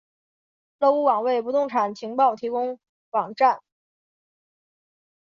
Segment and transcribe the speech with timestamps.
[0.79, 2.79] 乐屋网为不动产情报提供
[3.11, 3.61] 网站。